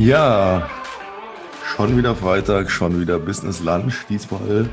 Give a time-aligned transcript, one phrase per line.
[0.00, 0.66] Ja,
[1.76, 4.06] schon wieder Freitag, schon wieder Business Lunch.
[4.08, 4.66] Diesmal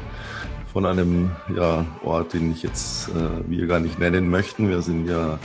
[0.72, 4.70] von einem ja, Ort, den ich jetzt äh, wir gar nicht nennen möchten.
[4.70, 5.38] Wir sind ja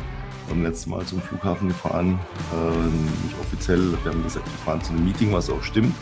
[0.48, 2.20] beim letzten Mal zum Flughafen gefahren.
[2.52, 3.98] Äh, nicht offiziell.
[4.04, 5.96] Wir haben gesagt, wir fahren zu einem Meeting, was auch stimmt.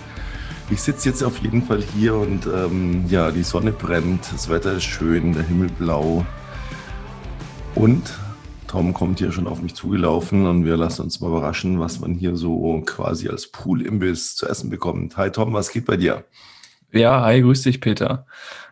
[0.69, 4.75] Ich sitze jetzt auf jeden Fall hier und ähm, ja, die Sonne brennt, das Wetter
[4.75, 6.27] ist schön, der Himmel blau.
[7.75, 8.13] Und
[8.71, 12.15] Tom kommt hier schon auf mich zugelaufen und wir lassen uns mal überraschen, was man
[12.15, 15.17] hier so quasi als Pool-Imbiss zu essen bekommt.
[15.17, 16.25] Hi Tom, was geht bei dir?
[16.93, 18.27] Ja, hi, grüß dich, Peter.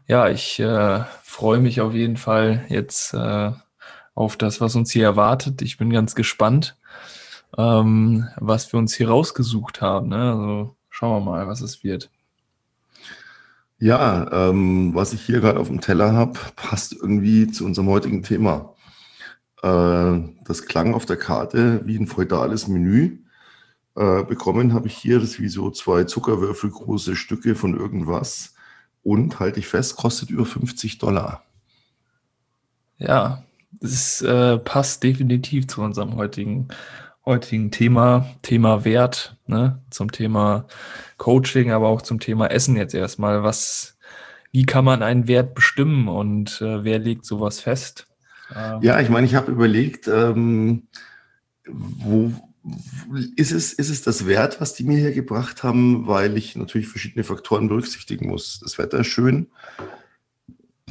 [0.06, 3.50] Ja, ich äh, freue mich auf jeden Fall jetzt äh,
[4.14, 5.62] auf das, was uns hier erwartet.
[5.62, 6.76] Ich bin ganz gespannt,
[7.56, 10.10] ähm, was wir uns hier rausgesucht haben.
[10.10, 10.30] Ne?
[10.30, 12.08] Also schauen wir mal, was es wird.
[13.80, 18.22] Ja, ähm, was ich hier gerade auf dem Teller habe, passt irgendwie zu unserem heutigen
[18.22, 18.76] Thema.
[19.62, 23.18] Äh, das klang auf der Karte wie ein feudales Menü.
[23.96, 28.54] Äh, bekommen habe ich hier das wie so zwei Zuckerwürfel große Stücke von irgendwas.
[29.02, 31.42] Und halte ich fest, kostet über 50 Dollar.
[32.98, 33.44] Ja,
[33.80, 36.68] das äh, passt definitiv zu unserem heutigen,
[37.24, 39.82] heutigen Thema, Thema Wert, ne?
[39.90, 40.66] zum Thema
[41.16, 43.42] Coaching, aber auch zum Thema Essen jetzt erstmal.
[43.42, 43.98] Was,
[44.52, 48.06] wie kann man einen Wert bestimmen und äh, wer legt sowas fest?
[48.54, 50.88] Ähm, ja, ich meine, ich habe überlegt, ähm,
[51.66, 52.32] wo
[53.36, 56.88] ist es, ist es das wert, was die mir hier gebracht haben, weil ich natürlich
[56.88, 58.60] verschiedene Faktoren berücksichtigen muss.
[58.60, 59.48] Das Wetter ist schön.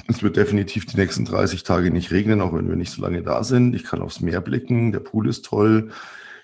[0.08, 3.22] Es wird definitiv die nächsten 30 Tage nicht regnen, auch wenn wir nicht so lange
[3.24, 3.76] da sind.
[3.76, 5.92] Ich kann aufs Meer blicken, der Pool ist toll.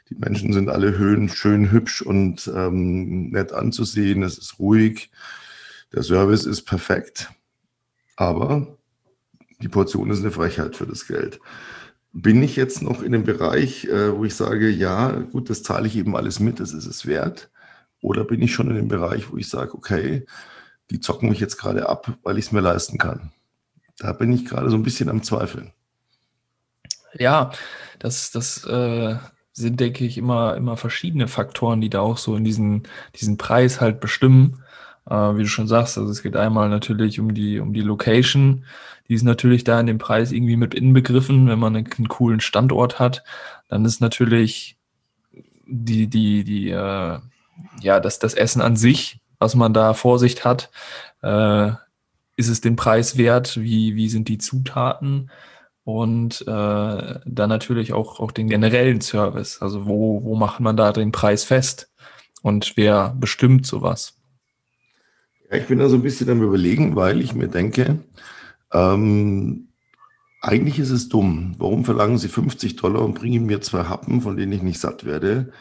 [0.09, 4.21] Die Menschen sind alle Höhen, schön hübsch und ähm, nett anzusehen.
[4.23, 5.11] Es ist ruhig.
[5.93, 7.31] Der Service ist perfekt.
[8.15, 8.77] Aber
[9.63, 11.39] die Portion ist eine Frechheit für das Geld.
[12.11, 15.87] Bin ich jetzt noch in dem Bereich, äh, wo ich sage, ja, gut, das zahle
[15.87, 17.49] ich eben alles mit, das ist es wert?
[18.01, 20.25] Oder bin ich schon in dem Bereich, wo ich sage, okay,
[20.91, 23.31] die zocken mich jetzt gerade ab, weil ich es mir leisten kann?
[23.97, 25.71] Da bin ich gerade so ein bisschen am Zweifeln.
[27.17, 27.51] Ja,
[27.99, 29.15] das, das äh,
[29.53, 32.83] sind, denke ich, immer, immer verschiedene Faktoren, die da auch so in diesen,
[33.15, 34.62] diesen Preis halt bestimmen.
[35.09, 38.65] Äh, wie du schon sagst, also es geht einmal natürlich um die, um die Location,
[39.07, 41.47] die ist natürlich da in dem Preis irgendwie mit inbegriffen.
[41.47, 43.23] Wenn man einen, einen coolen Standort hat,
[43.67, 44.77] dann ist natürlich
[45.65, 47.19] die, die, die, äh,
[47.81, 50.71] ja, das, das Essen an sich, was man da vor sich hat,
[51.21, 51.71] äh,
[52.35, 53.57] ist es den Preis wert?
[53.57, 55.29] Wie, wie sind die Zutaten?
[55.83, 59.61] Und äh, dann natürlich auch, auch den generellen Service.
[59.61, 61.91] Also wo, wo macht man da den Preis fest?
[62.41, 64.17] Und wer bestimmt sowas?
[65.53, 67.99] Ich bin da so ein bisschen am Überlegen, weil ich mir denke,
[68.71, 69.67] ähm,
[70.41, 71.55] eigentlich ist es dumm.
[71.59, 75.05] Warum verlangen Sie 50 Dollar und bringen mir zwei Happen, von denen ich nicht satt
[75.05, 75.51] werde,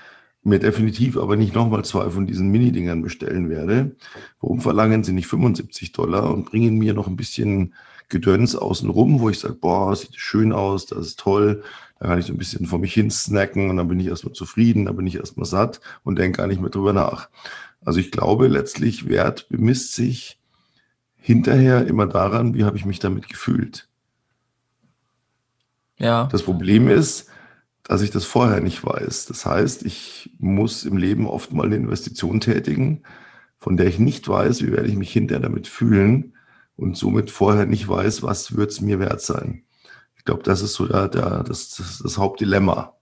[0.42, 3.94] mir definitiv aber nicht nochmal zwei von diesen Mini-Dingern bestellen werde?
[4.40, 7.74] Warum verlangen Sie nicht 75 Dollar und bringen mir noch ein bisschen
[8.08, 11.62] Gedöns außenrum, wo ich sage, boah, sieht schön aus, das ist toll,
[11.98, 14.34] da kann ich so ein bisschen vor mich hin snacken und dann bin ich erstmal
[14.34, 17.28] zufrieden, dann bin ich erstmal satt und denke gar nicht mehr drüber nach.
[17.84, 20.38] Also ich glaube, letztlich Wert bemisst sich
[21.16, 23.88] hinterher immer daran, wie habe ich mich damit gefühlt.
[25.98, 26.28] Ja.
[26.32, 27.28] Das Problem ist,
[27.84, 29.26] dass ich das vorher nicht weiß.
[29.26, 33.02] Das heißt, ich muss im Leben oft mal eine Investition tätigen,
[33.58, 36.34] von der ich nicht weiß, wie werde ich mich hinterher damit fühlen
[36.76, 39.62] und somit vorher nicht weiß, was wird es mir wert sein.
[40.16, 42.94] Ich glaube, das ist so der, der, das, das, das Hauptdilemma.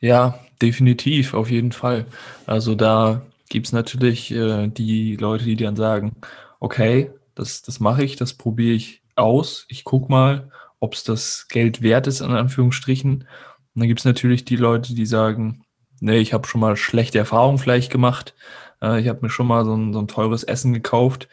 [0.00, 2.06] Ja, definitiv, auf jeden Fall.
[2.46, 6.16] Also da gibt es natürlich äh, die Leute, die dann sagen,
[6.60, 9.66] okay, das, das mache ich, das probiere ich aus.
[9.68, 10.50] Ich gucke mal,
[10.80, 13.12] ob es das Geld wert ist, in Anführungsstrichen.
[13.22, 13.26] Und
[13.74, 15.64] dann gibt es natürlich die Leute, die sagen,
[16.00, 18.34] nee, ich habe schon mal schlechte Erfahrungen vielleicht gemacht.
[18.82, 21.28] Äh, ich habe mir schon mal so ein, so ein teures Essen gekauft.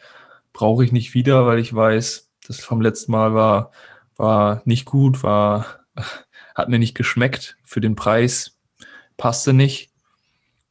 [0.52, 3.72] Brauche ich nicht wieder, weil ich weiß, das vom letzten Mal war,
[4.16, 5.66] war nicht gut, war,
[6.54, 7.56] hat mir nicht geschmeckt.
[7.64, 8.58] Für den Preis
[9.16, 9.90] passte nicht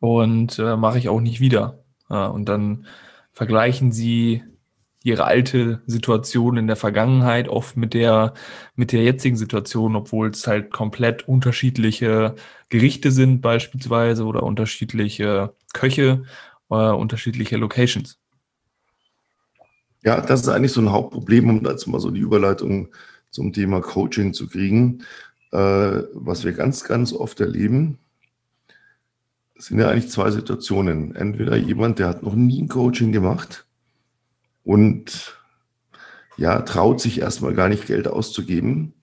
[0.06, 1.84] und äh, mache ich auch nicht wieder.
[2.10, 2.86] Ja, und dann
[3.32, 4.44] vergleichen sie
[5.04, 8.34] ihre alte Situation in der Vergangenheit oft mit der,
[8.76, 12.34] mit der jetzigen Situation, obwohl es halt komplett unterschiedliche
[12.70, 16.24] Gerichte sind beispielsweise oder unterschiedliche Köche,
[16.72, 18.18] äh, unterschiedliche Locations.
[20.04, 22.90] Ja, das ist eigentlich so ein Hauptproblem, um dazu mal so die Überleitung
[23.30, 25.04] zum Thema Coaching zu kriegen.
[25.52, 28.00] Äh, was wir ganz, ganz oft erleben,
[29.58, 31.16] sind ja eigentlich zwei Situationen.
[31.16, 33.66] Entweder jemand, der hat noch nie ein Coaching gemacht
[34.64, 35.38] und
[36.38, 38.94] ja, traut sich erstmal gar nicht Geld auszugeben.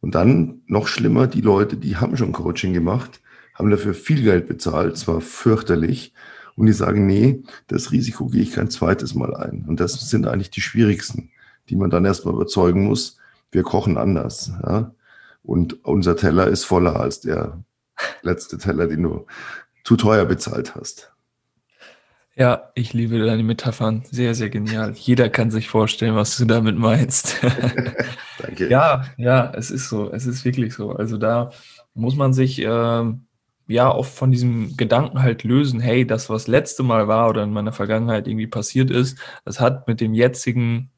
[0.00, 3.20] Und dann noch schlimmer, die Leute, die haben schon Coaching gemacht,
[3.54, 6.14] haben dafür viel Geld bezahlt, zwar fürchterlich,
[6.58, 9.64] und die sagen, nee, das Risiko gehe ich kein zweites Mal ein.
[9.68, 11.30] Und das sind eigentlich die schwierigsten,
[11.68, 13.18] die man dann erstmal überzeugen muss.
[13.52, 14.50] Wir kochen anders.
[14.64, 14.92] Ja?
[15.44, 17.62] Und unser Teller ist voller als der
[18.22, 19.26] letzte Teller, den du
[19.88, 21.14] zu teuer bezahlt hast.
[22.36, 24.02] Ja, ich liebe deine Metaphern.
[24.10, 24.92] Sehr, sehr genial.
[24.94, 27.40] Jeder kann sich vorstellen, was du damit meinst.
[28.38, 28.68] Danke.
[28.68, 30.12] Ja, ja, es ist so.
[30.12, 30.92] Es ist wirklich so.
[30.92, 31.52] Also da
[31.94, 33.04] muss man sich äh,
[33.66, 37.50] ja oft von diesem Gedanken halt lösen, hey, das, was letzte Mal war oder in
[37.54, 40.90] meiner Vergangenheit irgendwie passiert ist, das hat mit dem jetzigen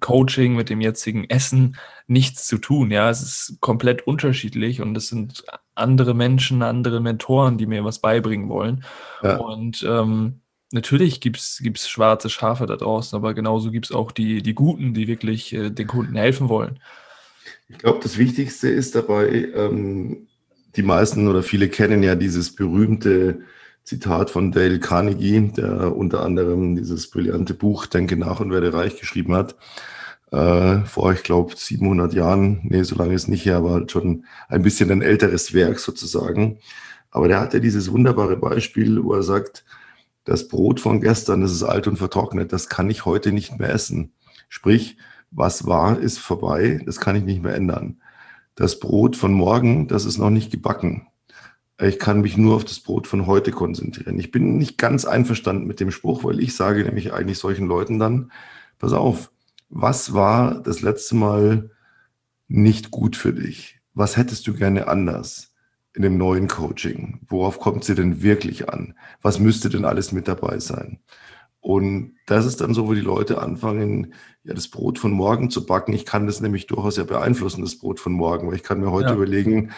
[0.00, 1.76] Coaching, mit dem jetzigen Essen
[2.06, 2.90] nichts zu tun.
[2.90, 5.44] Ja, es ist komplett unterschiedlich und es sind
[5.74, 8.84] andere Menschen, andere Mentoren, die mir was beibringen wollen.
[9.22, 9.36] Ja.
[9.36, 10.40] Und ähm,
[10.72, 14.94] natürlich gibt es schwarze Schafe da draußen, aber genauso gibt es auch die, die Guten,
[14.94, 16.78] die wirklich äh, den Kunden helfen wollen.
[17.68, 20.28] Ich glaube, das Wichtigste ist dabei, ähm,
[20.76, 23.42] die meisten oder viele kennen ja dieses berühmte
[23.90, 29.00] Zitat von Dale Carnegie, der unter anderem dieses brillante Buch Denke nach und werde reich
[29.00, 29.56] geschrieben hat.
[30.30, 34.62] Äh, vor, ich glaube, 700 Jahren, nee, so lange ist nicht her, aber schon ein
[34.62, 36.58] bisschen ein älteres Werk sozusagen.
[37.10, 39.64] Aber der hat ja dieses wunderbare Beispiel, wo er sagt,
[40.22, 43.70] das Brot von gestern, das ist alt und vertrocknet, das kann ich heute nicht mehr
[43.70, 44.12] essen.
[44.48, 44.98] Sprich,
[45.32, 48.00] was war, ist vorbei, das kann ich nicht mehr ändern.
[48.54, 51.09] Das Brot von morgen, das ist noch nicht gebacken.
[51.82, 54.18] Ich kann mich nur auf das Brot von heute konzentrieren.
[54.18, 57.98] Ich bin nicht ganz einverstanden mit dem Spruch, weil ich sage nämlich eigentlich solchen Leuten
[57.98, 58.32] dann,
[58.78, 59.30] pass auf,
[59.70, 61.70] was war das letzte Mal
[62.48, 63.80] nicht gut für dich?
[63.94, 65.54] Was hättest du gerne anders
[65.94, 67.20] in dem neuen Coaching?
[67.28, 68.94] Worauf kommt sie denn wirklich an?
[69.22, 70.98] Was müsste denn alles mit dabei sein?
[71.60, 75.64] Und das ist dann so, wo die Leute anfangen, ja, das Brot von morgen zu
[75.64, 75.92] backen.
[75.92, 78.90] Ich kann das nämlich durchaus ja beeinflussen, das Brot von morgen, weil ich kann mir
[78.90, 79.14] heute ja.
[79.14, 79.70] überlegen,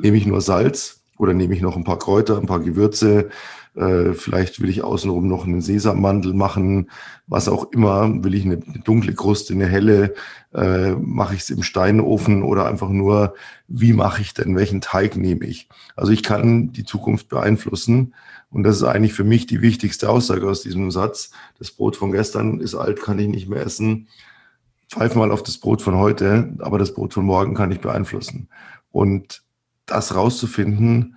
[0.00, 3.30] nehme ich nur Salz oder nehme ich noch ein paar Kräuter, ein paar Gewürze,
[3.76, 6.90] äh, vielleicht will ich außenrum noch einen Sesammandel machen,
[7.26, 8.24] was auch immer.
[8.24, 10.14] Will ich eine, eine dunkle Kruste, eine helle,
[10.54, 13.34] äh, mache ich es im Steinofen oder einfach nur,
[13.68, 15.68] wie mache ich denn, welchen Teig nehme ich?
[15.94, 18.14] Also ich kann die Zukunft beeinflussen.
[18.50, 21.30] Und das ist eigentlich für mich die wichtigste Aussage aus diesem Satz.
[21.58, 24.08] Das Brot von gestern ist alt, kann ich nicht mehr essen.
[24.88, 28.48] Pfeif mal auf das Brot von heute, aber das Brot von morgen kann ich beeinflussen.
[28.92, 29.42] Und
[29.86, 31.16] das rauszufinden,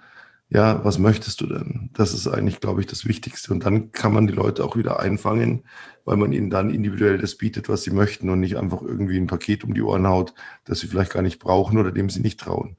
[0.51, 1.91] ja, was möchtest du denn?
[1.93, 3.53] Das ist eigentlich, glaube ich, das Wichtigste.
[3.53, 5.63] Und dann kann man die Leute auch wieder einfangen,
[6.05, 9.27] weil man ihnen dann individuell das bietet, was sie möchten und nicht einfach irgendwie ein
[9.27, 10.33] Paket um die Ohren haut,
[10.65, 12.77] das sie vielleicht gar nicht brauchen oder dem sie nicht trauen.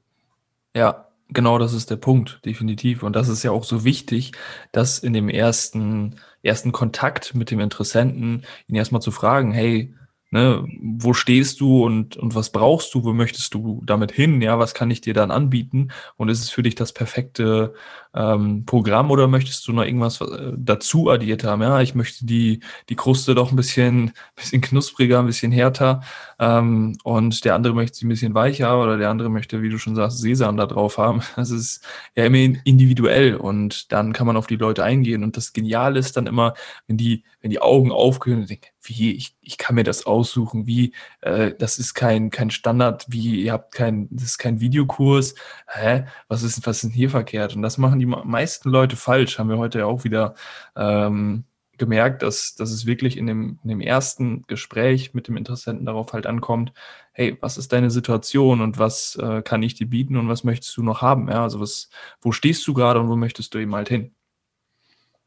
[0.75, 3.03] Ja, genau das ist der Punkt, definitiv.
[3.03, 4.33] Und das ist ja auch so wichtig,
[4.73, 9.93] dass in dem ersten, ersten Kontakt mit dem Interessenten ihn erstmal zu fragen, hey,
[10.33, 14.57] Ne, wo stehst du und, und was brauchst du, wo möchtest du damit hin, ja,
[14.57, 15.89] was kann ich dir dann anbieten?
[16.15, 17.73] Und ist es für dich das perfekte
[18.13, 22.61] ähm, Programm oder möchtest du noch irgendwas äh, dazu addiert haben, ja, ich möchte die,
[22.87, 26.01] die Kruste doch ein bisschen, bisschen knuspriger, ein bisschen härter
[26.39, 29.77] ähm, und der andere möchte sie ein bisschen weicher oder der andere möchte, wie du
[29.77, 31.85] schon sagst, Sesam da drauf haben, das ist
[32.15, 35.23] ja immer individuell und dann kann man auf die Leute eingehen.
[35.23, 36.53] Und das Geniale ist dann immer,
[36.87, 40.67] wenn die, wenn die Augen aufgehen und denken, wie, ich, ich kann mir das aussuchen,
[40.67, 45.35] wie, äh, das ist kein, kein Standard, wie, ihr habt kein, das ist kein Videokurs,
[45.67, 47.55] hä, was ist, was ist denn hier verkehrt?
[47.55, 50.35] Und das machen die meisten Leute falsch, haben wir heute ja auch wieder
[50.75, 51.45] ähm,
[51.81, 56.13] gemerkt, dass, dass es wirklich in dem, in dem ersten Gespräch mit dem Interessenten darauf
[56.13, 56.73] halt ankommt,
[57.11, 60.77] hey, was ist deine Situation und was äh, kann ich dir bieten und was möchtest
[60.77, 61.27] du noch haben?
[61.27, 61.89] Ja, also was,
[62.21, 64.11] wo stehst du gerade und wo möchtest du eben halt hin?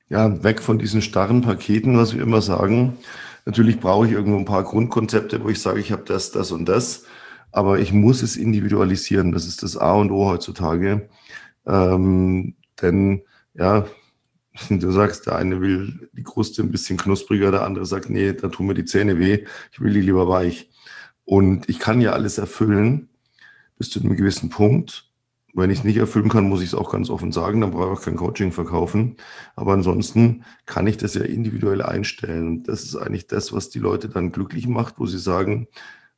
[0.09, 2.99] Ja, weg von diesen starren Paketen, was wir immer sagen,
[3.47, 6.67] Natürlich brauche ich irgendwo ein paar Grundkonzepte, wo ich sage, ich habe das, das und
[6.67, 7.05] das,
[7.53, 9.33] aber ich muss es individualisieren.
[9.33, 11.09] Das ist das A und O heutzutage.
[11.67, 13.23] Ähm, denn
[13.55, 13.87] ja,
[14.71, 18.49] du sagst, der eine will die Kruste ein bisschen knuspriger, der andere sagt, nee, da
[18.49, 20.71] tun mir die Zähne weh, ich will die lieber weich.
[21.25, 23.09] Und ich kann ja alles erfüllen
[23.79, 25.11] bis zu einem gewissen Punkt.
[25.57, 27.93] Wenn ich es nicht erfüllen kann, muss ich es auch ganz offen sagen, dann brauche
[27.93, 29.17] ich auch kein Coaching verkaufen.
[29.55, 32.49] Aber ansonsten kann ich das ja individuell einstellen.
[32.49, 35.69] Und das ist eigentlich das, was die Leute dann glücklich macht, wo sie sagen,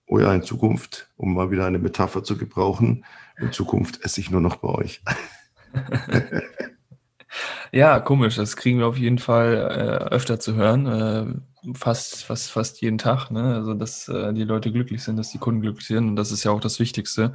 [0.07, 3.05] oh ja, in Zukunft, um mal wieder eine Metapher zu gebrauchen,
[3.39, 5.03] in Zukunft esse ich nur noch bei euch.
[7.73, 10.87] ja, komisch, das kriegen wir auf jeden Fall äh, öfter zu hören.
[10.87, 13.31] Äh, fast, fast, fast jeden Tag.
[13.31, 13.55] Ne?
[13.55, 16.09] Also, dass äh, die Leute glücklich sind, dass die Kunden glücklich sind.
[16.09, 17.33] Und das ist ja auch das Wichtigste.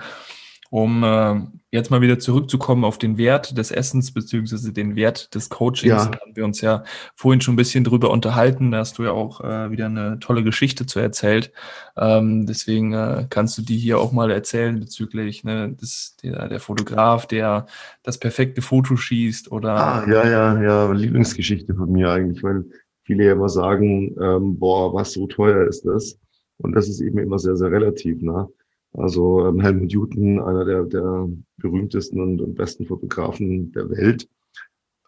[0.72, 5.50] Um äh, jetzt mal wieder zurückzukommen auf den Wert des Essens beziehungsweise den Wert des
[5.50, 6.06] Coachings.
[6.06, 6.06] Ja.
[6.06, 8.72] Da haben wir uns ja vorhin schon ein bisschen drüber unterhalten.
[8.72, 11.52] Da hast du ja auch äh, wieder eine tolle Geschichte zu erzählt.
[11.98, 16.62] Ähm, deswegen äh, kannst du die hier auch mal erzählen bezüglich ne, des, der, der
[16.62, 17.66] Fotograf, der
[18.02, 19.76] das perfekte Foto schießt oder.
[19.76, 22.64] Ah, ja, ja, ja, Lieblingsgeschichte von mir eigentlich, weil
[23.04, 26.18] viele ja immer sagen, ähm, boah, was so teuer ist das?
[26.60, 28.22] Und das ist eben immer sehr, sehr relativ.
[28.22, 28.48] Ne?
[28.94, 34.28] Also ähm, Helmut Newton, einer der, der berühmtesten und, und besten Fotografen der Welt,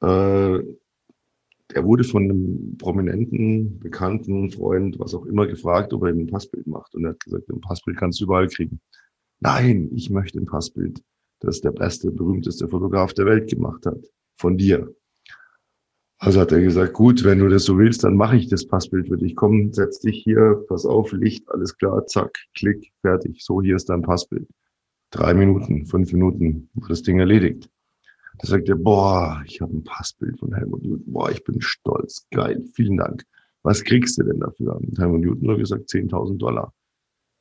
[0.02, 0.64] äh,
[1.74, 6.28] der wurde von einem prominenten, bekannten Freund, was auch immer, gefragt, ob er ihm ein
[6.28, 6.94] Passbild macht.
[6.96, 8.80] Und er hat gesagt, ein Passbild kannst du überall kriegen.
[9.40, 11.02] Nein, ich möchte ein Passbild,
[11.40, 14.06] das der beste, berühmteste Fotograf der Welt gemacht hat.
[14.38, 14.94] Von dir.
[16.24, 19.10] Also hat er gesagt, gut, wenn du das so willst, dann mache ich das Passbild
[19.10, 19.36] für dich.
[19.36, 23.44] Komm, setz dich hier, pass auf, Licht, alles klar, zack, klick, fertig.
[23.44, 24.48] So, hier ist dein Passbild.
[25.12, 27.70] Drei Minuten, fünf Minuten, war das Ding erledigt.
[28.38, 31.12] Da sagt er, boah, ich habe ein Passbild von Helmut Newton.
[31.12, 33.26] Boah, ich bin stolz, geil, vielen Dank.
[33.64, 34.78] Was kriegst du denn dafür?
[34.78, 36.74] Und Helmut Newton hat gesagt, 10.000 Dollar.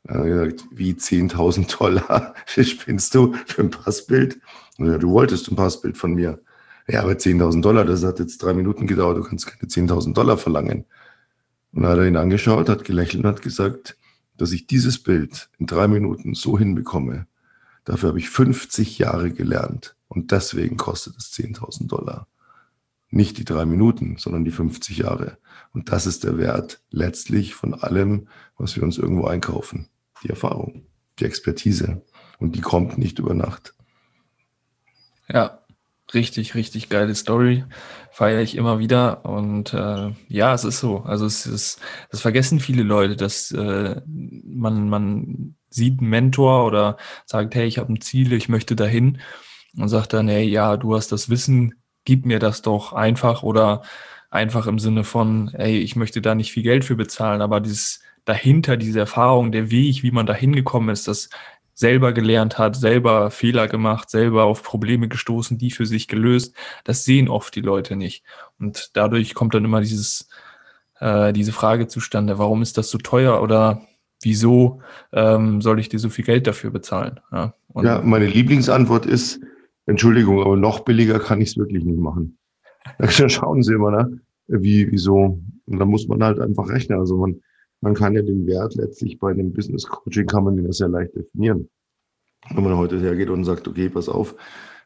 [0.09, 2.35] Er hat gesagt, wie 10.000 Dollar?
[2.47, 4.41] Spinnst du für ein Passbild?
[4.79, 6.43] Und er, du wolltest ein Passbild von mir.
[6.89, 10.37] Ja, aber 10.000 Dollar, das hat jetzt drei Minuten gedauert, du kannst keine 10.000 Dollar
[10.37, 10.85] verlangen.
[11.73, 13.97] Und dann hat er ihn angeschaut, hat gelächelt und hat gesagt,
[14.37, 17.27] dass ich dieses Bild in drei Minuten so hinbekomme.
[17.85, 22.27] Dafür habe ich 50 Jahre gelernt und deswegen kostet es 10.000 Dollar.
[23.11, 25.39] Nicht die drei Minuten, sondern die 50 Jahre.
[25.73, 29.89] Und das ist der Wert letztlich von allem, was wir uns irgendwo einkaufen.
[30.23, 30.87] Die Erfahrung,
[31.19, 32.03] die Expertise.
[32.39, 33.75] Und die kommt nicht über Nacht.
[35.29, 35.62] Ja,
[36.15, 37.65] Richtig, richtig geile Story.
[38.11, 39.25] Feiere ich immer wieder.
[39.25, 40.99] Und äh, ja, es ist so.
[41.01, 46.99] Also es ist, das vergessen viele Leute, dass äh, man, man sieht einen Mentor oder
[47.25, 49.21] sagt, hey, ich habe ein Ziel, ich möchte dahin.
[49.77, 53.83] Und sagt dann, hey, ja, du hast das Wissen, gib mir das doch einfach oder
[54.31, 58.01] einfach im Sinne von, hey, ich möchte da nicht viel Geld für bezahlen, aber dieses
[58.25, 61.31] dahinter, diese Erfahrung, der Weg, wie man da hingekommen ist, das
[61.83, 66.55] selber gelernt hat, selber Fehler gemacht, selber auf Probleme gestoßen, die für sich gelöst.
[66.85, 68.25] Das sehen oft die Leute nicht.
[68.59, 70.29] Und dadurch kommt dann immer dieses,
[71.01, 73.83] äh, diese Frage zustande, warum ist das so teuer oder
[74.23, 74.81] wieso
[75.13, 77.19] ähm, soll ich dir so viel Geld dafür bezahlen?
[77.33, 79.41] Ja, ja meine Lieblingsantwort ist,
[79.87, 82.39] Entschuldigung, aber noch billiger kann ich es wirklich nicht machen.
[82.99, 84.21] Da schauen Sie immer, ne?
[84.47, 85.41] Wie, wieso?
[85.67, 86.99] Und da muss man halt einfach rechnen.
[86.99, 87.41] Also man,
[87.83, 90.89] man kann ja den Wert letztlich bei einem Business Coaching kann man den ja sehr
[90.89, 91.69] leicht definieren.
[92.49, 94.35] Wenn man heute hergeht und sagt, okay, pass auf,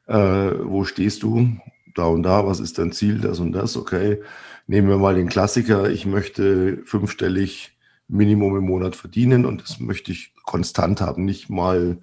[0.07, 1.49] äh, wo stehst du?
[1.95, 3.19] Da und da, was ist dein Ziel?
[3.21, 4.21] Das und das, okay.
[4.67, 7.77] Nehmen wir mal den Klassiker, ich möchte fünfstellig
[8.09, 11.99] Minimum im Monat verdienen und das möchte ich konstant haben, nicht mal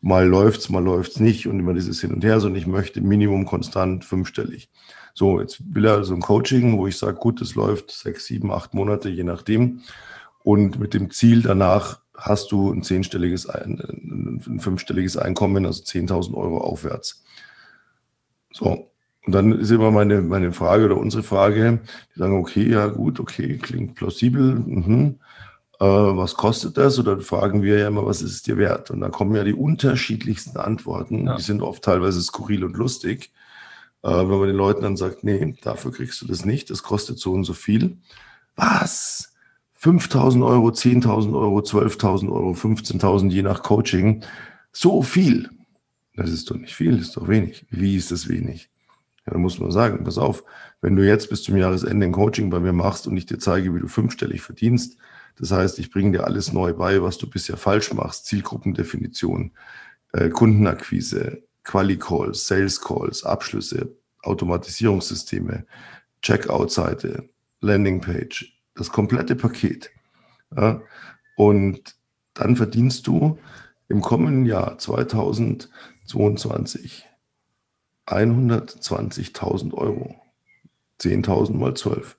[0.00, 3.46] mal läuft's, mal läuft's nicht und immer dieses Hin und Her, sondern ich möchte Minimum
[3.46, 4.70] konstant fünfstellig.
[5.14, 8.52] So, jetzt will er so ein Coaching, wo ich sage, gut, das läuft sechs, sieben,
[8.52, 9.80] acht Monate, je nachdem.
[10.46, 16.34] Und mit dem Ziel danach hast du ein zehnstelliges, ein, ein fünfstelliges Einkommen, also 10.000
[16.34, 17.24] Euro aufwärts.
[18.52, 18.88] So.
[19.26, 21.80] Und dann ist immer meine, meine Frage oder unsere Frage,
[22.14, 25.18] die sagen, okay, ja gut, okay, klingt plausibel, mhm.
[25.80, 27.00] äh, was kostet das?
[27.00, 28.92] Oder fragen wir ja immer, was ist es dir wert?
[28.92, 31.34] Und da kommen ja die unterschiedlichsten Antworten, ja.
[31.34, 33.32] die sind oft teilweise skurril und lustig.
[34.04, 37.18] Äh, wenn man den Leuten dann sagt, nee, dafür kriegst du das nicht, das kostet
[37.18, 37.96] so und so viel.
[38.54, 39.32] Was?
[39.86, 44.24] 5.000 Euro, 10.000 Euro, 12.000 Euro, 15.000 je nach Coaching.
[44.72, 45.48] So viel.
[46.16, 47.66] Das ist doch nicht viel, das ist doch wenig.
[47.70, 48.68] Wie ist das wenig?
[49.26, 50.42] Ja, da muss man sagen, pass auf,
[50.80, 53.72] wenn du jetzt bis zum Jahresende ein Coaching bei mir machst und ich dir zeige,
[53.76, 54.96] wie du fünfstellig verdienst,
[55.38, 59.52] das heißt, ich bringe dir alles neu bei, was du bisher falsch machst, Zielgruppendefinition,
[60.12, 65.64] äh, Kundenakquise, Quali-Calls, Sales-Calls, Abschlüsse, Automatisierungssysteme,
[66.22, 67.28] Checkout-Seite,
[67.60, 69.90] Landingpage, das komplette Paket.
[70.56, 70.80] Ja,
[71.36, 71.96] und
[72.34, 73.38] dann verdienst du
[73.88, 77.06] im kommenden Jahr 2022
[78.06, 80.14] 120.000 Euro.
[81.00, 82.16] 10.000 mal 12.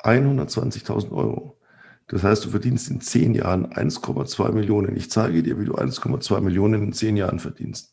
[0.00, 1.58] 120.000 Euro.
[2.06, 4.96] Das heißt, du verdienst in 10 Jahren 1,2 Millionen.
[4.96, 7.92] Ich zeige dir, wie du 1,2 Millionen in 10 Jahren verdienst.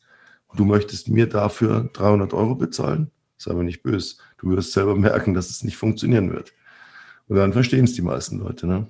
[0.54, 3.10] Du möchtest mir dafür 300 Euro bezahlen?
[3.38, 4.16] Sei mir nicht böse.
[4.38, 6.52] Du wirst selber merken, dass es nicht funktionieren wird.
[7.32, 8.86] Und dann verstehen es die meisten Leute, ne?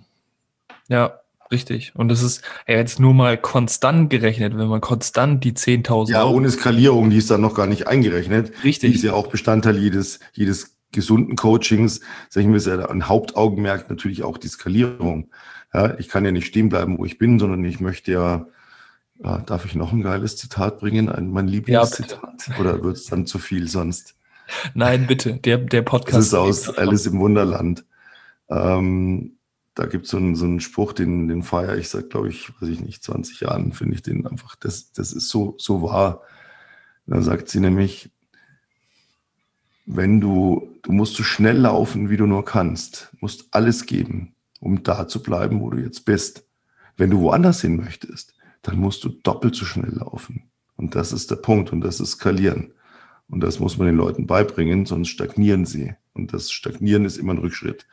[0.89, 1.21] Ja,
[1.53, 1.93] richtig.
[1.95, 6.11] Und das ist ja jetzt nur mal konstant gerechnet, wenn man konstant die 10.000.
[6.11, 8.53] Ja, ohne Skalierung, die ist dann noch gar nicht eingerechnet.
[8.65, 8.91] Richtig.
[8.91, 12.01] Die ist ja auch Bestandteil jedes, jedes gesunden Coachings.
[12.31, 15.31] Sagen wir, ist ja ein Hauptaugenmerk natürlich auch die Skalierung.
[15.73, 18.47] Ja, ich kann ja nicht stehen bleiben, wo ich bin, sondern ich möchte ja
[19.23, 21.09] Ah, darf ich noch ein geiles Zitat bringen?
[21.09, 22.49] Ein, mein Lieblingszitat?
[22.49, 24.17] Ja, Oder wird es dann zu viel sonst?
[24.75, 25.35] Nein, bitte.
[25.35, 26.19] Der, der Podcast.
[26.19, 27.85] Das ist aus Alice im Wunderland.
[28.53, 29.39] Ähm,
[29.75, 32.69] da gibt so es so einen Spruch, den, den feiere ich seit, glaube ich, weiß
[32.69, 36.23] ich nicht, 20 Jahren, finde ich den einfach, das, das ist so, so wahr.
[37.07, 38.11] Da sagt sie nämlich,
[39.87, 44.83] wenn du, du musst so schnell laufen, wie du nur kannst, musst alles geben, um
[44.83, 46.47] da zu bleiben, wo du jetzt bist.
[46.97, 50.51] Wenn du woanders hin möchtest, dann musst du doppelt so schnell laufen.
[50.77, 52.75] Und das ist der Punkt und das ist skalieren.
[53.29, 55.95] Und das muss man den Leuten beibringen, sonst stagnieren sie.
[56.13, 57.87] Und das Stagnieren ist immer ein Rückschritt.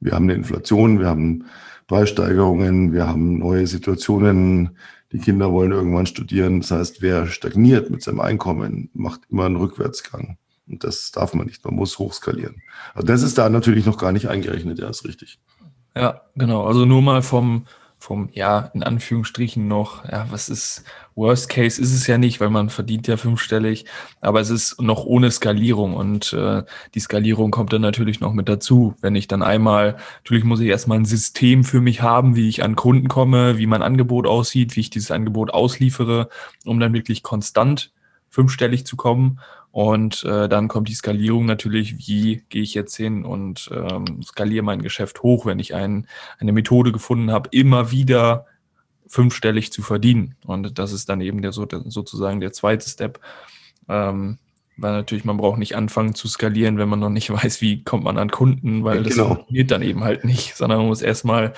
[0.00, 1.46] Wir haben eine Inflation, wir haben
[1.86, 4.76] Preissteigerungen, wir haben neue Situationen.
[5.12, 6.60] Die Kinder wollen irgendwann studieren.
[6.60, 10.36] Das heißt, wer stagniert mit seinem Einkommen, macht immer einen Rückwärtsgang.
[10.68, 11.64] Und das darf man nicht.
[11.64, 12.62] Man muss hochskalieren.
[12.94, 14.78] Also das ist da natürlich noch gar nicht eingerechnet.
[14.78, 15.38] Ja, ist richtig.
[15.94, 16.64] Ja, genau.
[16.64, 17.66] Also nur mal vom,
[18.06, 20.84] vom, ja, in Anführungsstrichen noch, ja, was ist,
[21.16, 23.84] Worst Case ist es ja nicht, weil man verdient ja fünfstellig,
[24.20, 26.62] aber es ist noch ohne Skalierung und äh,
[26.94, 28.94] die Skalierung kommt dann natürlich noch mit dazu.
[29.00, 32.62] Wenn ich dann einmal, natürlich muss ich erstmal ein System für mich haben, wie ich
[32.62, 36.28] an Kunden komme, wie mein Angebot aussieht, wie ich dieses Angebot ausliefere,
[36.64, 37.90] um dann wirklich konstant
[38.28, 39.40] fünfstellig zu kommen.
[39.76, 44.64] Und äh, dann kommt die Skalierung natürlich, wie gehe ich jetzt hin und ähm, skaliere
[44.64, 46.06] mein Geschäft hoch, wenn ich ein,
[46.38, 48.46] eine Methode gefunden habe, immer wieder
[49.06, 50.34] fünfstellig zu verdienen.
[50.46, 53.20] Und das ist dann eben der, sozusagen der zweite Step.
[53.86, 54.38] Ähm,
[54.78, 58.04] weil natürlich, man braucht nicht anfangen zu skalieren, wenn man noch nicht weiß, wie kommt
[58.04, 59.14] man an Kunden, weil ja, genau.
[59.14, 61.52] das funktioniert dann eben halt nicht, sondern man muss erstmal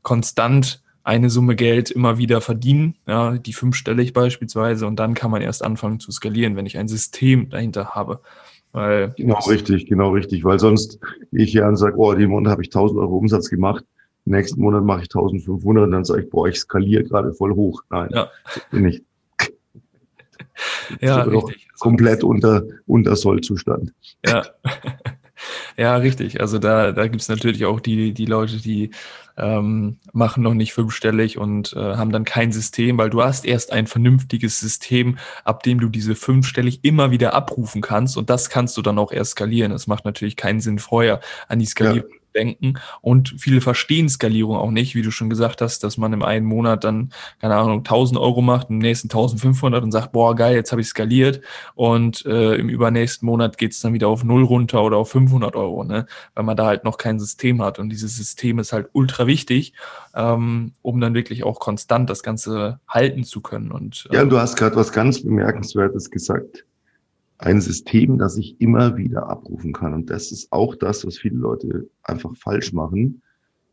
[0.00, 5.42] konstant eine Summe Geld immer wieder verdienen, ja, die fünfstellig beispielsweise, und dann kann man
[5.42, 8.20] erst anfangen zu skalieren, wenn ich ein System dahinter habe.
[8.72, 11.00] Weil genau richtig, genau richtig, weil sonst
[11.32, 13.84] ich hier und sage, oh, den Monat habe ich 1000 Euro Umsatz gemacht,
[14.24, 17.82] nächsten Monat mache ich 1500 und dann sage ich, boah, ich skaliere gerade voll hoch.
[17.90, 18.30] Nein, ja.
[18.70, 19.02] bin ich.
[21.00, 21.68] ja, richtig.
[21.78, 23.92] Komplett unter, unter Sollzustand.
[24.24, 24.44] Ja.
[25.80, 26.42] Ja, richtig.
[26.42, 28.90] Also da, da gibt es natürlich auch die, die Leute, die
[29.38, 33.72] ähm, machen noch nicht fünfstellig und äh, haben dann kein System, weil du hast erst
[33.72, 38.76] ein vernünftiges System, ab dem du diese fünfstellig immer wieder abrufen kannst und das kannst
[38.76, 39.72] du dann auch erst skalieren.
[39.72, 42.74] Es macht natürlich keinen Sinn, vorher an die Skalierung denken.
[43.00, 46.46] Und viele verstehen Skalierung auch nicht, wie du schon gesagt hast, dass man im einen
[46.46, 50.72] Monat dann, keine Ahnung, 1000 Euro macht, im nächsten 1500 und sagt, boah, geil, jetzt
[50.72, 51.40] habe ich skaliert.
[51.74, 55.56] Und äh, im übernächsten Monat geht es dann wieder auf null runter oder auf 500
[55.56, 56.06] Euro, ne?
[56.34, 57.78] weil man da halt noch kein System hat.
[57.78, 59.72] Und dieses System ist halt ultra wichtig,
[60.14, 63.70] ähm, um dann wirklich auch konstant das Ganze halten zu können.
[63.70, 66.64] Und, äh, ja, du hast gerade was ganz Bemerkenswertes gesagt
[67.40, 69.94] ein System, das ich immer wieder abrufen kann.
[69.94, 73.22] Und das ist auch das, was viele Leute einfach falsch machen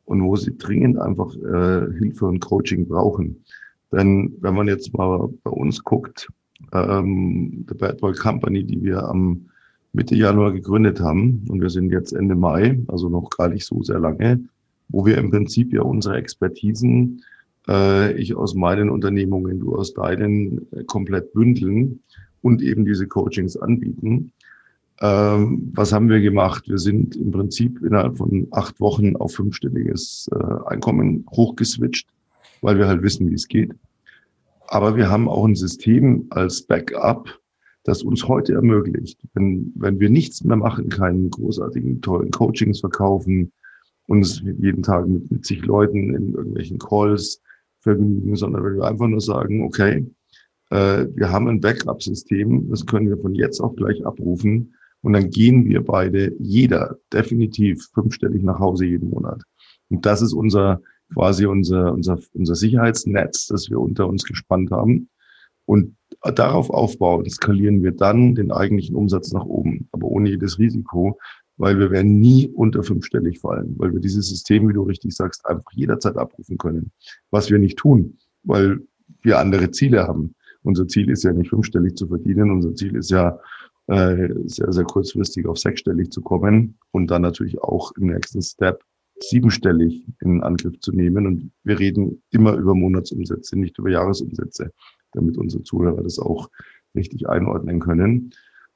[0.06, 3.44] und wo sie dringend einfach äh, Hilfe und Coaching brauchen.
[3.92, 6.28] Denn wenn man jetzt mal bei uns guckt,
[6.74, 9.50] ähm, The Bad Boy Company, die wir am
[9.92, 13.84] Mitte Januar gegründet haben, und wir sind jetzt Ende Mai, also noch gar nicht so
[13.84, 14.40] sehr lange,
[14.90, 17.22] wo wir im Prinzip ja unsere Expertisen,
[17.68, 22.00] äh, ich aus meinen Unternehmungen, du aus deinen, äh, komplett bündeln
[22.42, 24.32] und eben diese Coachings anbieten.
[25.00, 26.68] Ähm, was haben wir gemacht?
[26.68, 32.08] Wir sind im Prinzip innerhalb von acht Wochen auf fünfstelliges äh, Einkommen hochgeswitcht,
[32.62, 33.74] weil wir halt wissen, wie es geht.
[34.68, 37.40] Aber wir haben auch ein System als Backup,
[37.84, 43.52] das uns heute ermöglicht, wenn, wenn wir nichts mehr machen, keinen großartigen, tollen Coachings verkaufen,
[44.08, 47.42] uns jeden Tag mit, mit sich Leuten in irgendwelchen Calls
[47.80, 50.06] vergnügen, sondern wenn wir einfach nur sagen, okay,
[50.70, 54.74] wir haben ein Backup-System, das können wir von jetzt auf gleich abrufen.
[55.02, 59.42] Und dann gehen wir beide, jeder definitiv fünfstellig nach Hause jeden Monat.
[59.90, 60.82] Und das ist unser,
[61.14, 65.10] quasi unser, unser, unser Sicherheitsnetz, das wir unter uns gespannt haben.
[65.66, 71.20] Und darauf aufbauen, skalieren wir dann den eigentlichen Umsatz nach oben, aber ohne jedes Risiko,
[71.58, 75.46] weil wir werden nie unter fünfstellig fallen, weil wir dieses System, wie du richtig sagst,
[75.46, 76.92] einfach jederzeit abrufen können.
[77.32, 78.80] Was wir nicht tun, weil
[79.22, 80.36] wir andere Ziele haben.
[80.68, 82.52] Unser Ziel ist ja nicht fünfstellig zu verdienen.
[82.52, 83.40] Unser Ziel ist ja
[83.88, 88.84] äh, sehr, sehr kurzfristig auf sechsstellig zu kommen und dann natürlich auch im nächsten Step
[89.22, 91.26] siebenstellig in Angriff zu nehmen.
[91.26, 94.74] Und wir reden immer über Monatsumsätze, nicht über Jahresumsätze,
[95.14, 96.50] damit unsere Zuhörer das auch
[96.96, 98.32] richtig einordnen können.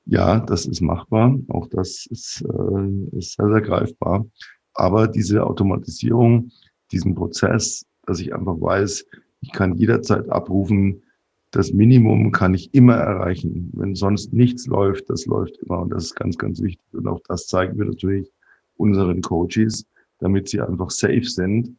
[0.05, 1.37] Ja, das ist machbar.
[1.49, 4.25] Auch das ist, äh, ist sehr, sehr greifbar.
[4.73, 6.51] Aber diese Automatisierung,
[6.93, 9.05] diesen Prozess, dass ich einfach weiß,
[9.41, 11.03] ich kann jederzeit abrufen,
[11.51, 13.69] das Minimum kann ich immer erreichen.
[13.73, 15.81] Wenn sonst nichts läuft, das läuft immer.
[15.81, 16.85] Und das ist ganz, ganz wichtig.
[16.93, 18.31] Und auch das zeigen wir natürlich
[18.77, 19.85] unseren Coaches,
[20.19, 21.75] damit sie einfach safe sind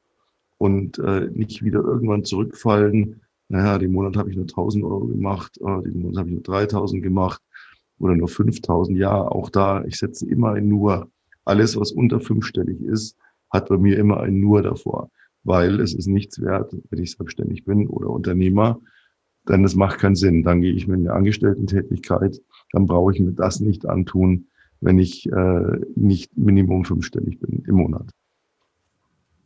[0.58, 5.58] und äh, nicht wieder irgendwann zurückfallen naja, den Monat habe ich nur 1000 Euro gemacht,
[5.60, 7.42] äh, den Monat habe ich nur 3000 gemacht
[7.98, 8.96] oder nur 5000.
[8.96, 11.10] Ja, auch da, ich setze immer ein Nur.
[11.44, 13.14] Alles, was unter fünfstellig ist,
[13.50, 15.10] hat bei mir immer ein Nur davor,
[15.44, 18.80] weil es ist nichts wert, wenn ich selbstständig bin oder Unternehmer,
[19.48, 20.42] denn es macht keinen Sinn.
[20.42, 22.40] Dann gehe ich mit einer Angestellten-Tätigkeit,
[22.72, 24.46] dann brauche ich mir das nicht antun,
[24.80, 28.10] wenn ich äh, nicht Minimum fünfstellig bin im Monat.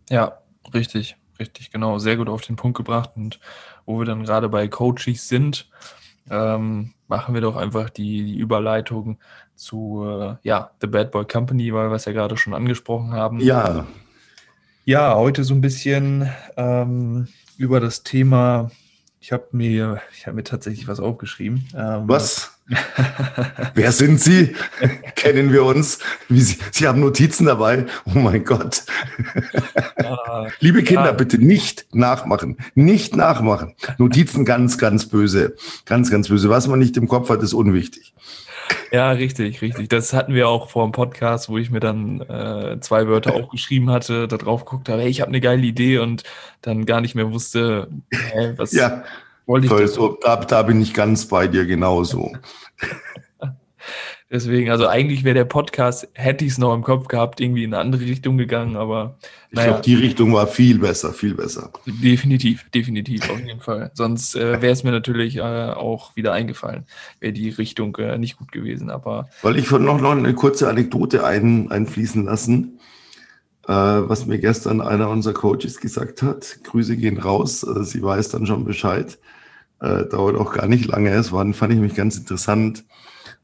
[0.09, 0.39] Ja,
[0.73, 1.99] richtig, richtig, genau.
[1.99, 3.11] Sehr gut auf den Punkt gebracht.
[3.17, 3.41] Und
[3.85, 5.69] wo wir dann gerade bei Coaches sind,
[6.31, 9.19] ähm, machen wir doch einfach die, die Überleitung
[9.55, 13.41] zu äh, ja, The Bad Boy Company, weil wir es ja gerade schon angesprochen haben.
[13.41, 13.87] Ja.
[14.85, 17.27] Ja, heute so ein bisschen ähm,
[17.59, 18.71] über das Thema
[19.27, 21.69] ich habe mir, ich habe mir tatsächlich was aufgeschrieben.
[21.77, 22.61] Ähm, was?
[23.75, 24.55] Wer sind Sie?
[25.17, 25.99] Kennen wir uns?
[26.29, 27.87] Sie, Sie, haben Notizen dabei?
[28.05, 28.85] Oh mein Gott.
[30.61, 31.13] Liebe Kinder, ja.
[31.13, 32.59] bitte nicht nachmachen.
[32.77, 33.75] Nicht nachmachen.
[33.99, 35.57] Notizen ganz, ganz böse.
[35.87, 36.49] Ganz, ganz böse.
[36.49, 38.15] Was man nicht im Kopf hat, ist unwichtig.
[38.93, 39.89] Ja, richtig, richtig.
[39.89, 43.91] Das hatten wir auch vor dem Podcast, wo ich mir dann äh, zwei Wörter aufgeschrieben
[43.91, 46.23] hatte, da drauf geguckt habe, hey, ich habe eine geile Idee und
[46.63, 49.05] dann gar nicht mehr wusste, äh, was ja,
[49.47, 49.91] wollte ich.
[49.91, 52.33] So, da, da bin ich ganz bei dir genauso.
[54.29, 57.73] Deswegen, also eigentlich wäre der Podcast, hätte ich es noch im Kopf gehabt, irgendwie in
[57.73, 59.19] eine andere Richtung gegangen, aber.
[59.51, 59.69] Ich naja.
[59.69, 61.71] glaube, die Richtung war viel besser, viel besser.
[61.87, 63.93] Definitiv, definitiv, auf jeden Fall.
[63.95, 66.87] Sonst äh, wäre es mir natürlich äh, auch wieder eingefallen,
[67.21, 68.91] wäre die Richtung äh, nicht gut gewesen.
[68.91, 69.29] Aber.
[69.43, 72.81] Weil ich noch, noch eine kurze Anekdote ein, einfließen lassen,
[73.69, 76.59] äh, was mir gestern einer unserer Coaches gesagt hat.
[76.65, 79.19] Grüße gehen raus, äh, sie weiß dann schon Bescheid.
[79.81, 81.11] Äh, dauert auch gar nicht lange.
[81.11, 82.83] Es war, fand ich mich ganz interessant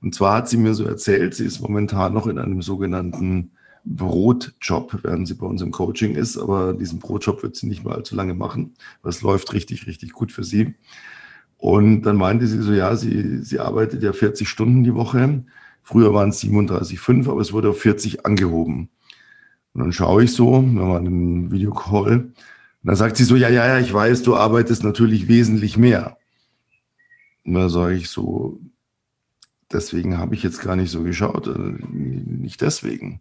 [0.03, 3.53] und zwar hat sie mir so erzählt, sie ist momentan noch in einem sogenannten
[3.85, 7.95] Brotjob, während sie bei uns im Coaching ist, aber diesen Brotjob wird sie nicht mehr
[7.95, 8.75] allzu lange machen.
[9.03, 10.75] Das läuft richtig, richtig gut für sie.
[11.57, 15.45] Und dann meinte sie so, ja, sie, sie arbeitet ja 40 Stunden die Woche.
[15.83, 18.89] Früher waren es 37,5, aber es wurde auf 40 angehoben.
[19.73, 22.33] Und dann schaue ich so, wir waren im Videocall,
[22.83, 26.19] und dann sagt sie so, ja, ja, ja, ich weiß, du arbeitest natürlich wesentlich mehr.
[27.45, 28.59] Und da sage ich so,
[29.73, 31.47] deswegen habe ich jetzt gar nicht so geschaut.
[31.47, 33.21] Äh, nicht deswegen.